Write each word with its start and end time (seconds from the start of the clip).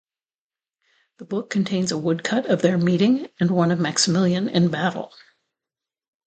The 1.19 1.25
book 1.25 1.51
contains 1.51 1.91
a 1.91 1.97
woodcut 1.99 2.47
of 2.47 2.63
their 2.63 2.79
meeting 2.79 3.27
and 3.39 3.51
one 3.51 3.69
of 3.69 3.79
Maximilian 3.79 4.49
in 4.49 4.69
battle. 4.69 5.13